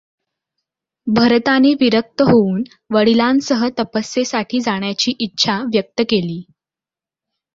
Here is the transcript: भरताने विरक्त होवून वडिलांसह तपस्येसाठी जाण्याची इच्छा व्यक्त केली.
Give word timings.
भरताने 1.07 1.73
विरक्त 1.73 2.21
होवून 2.21 2.63
वडिलांसह 2.93 3.67
तपस्येसाठी 3.79 4.59
जाण्याची 4.59 5.13
इच्छा 5.19 5.59
व्यक्त 5.73 6.01
केली. 6.09 6.41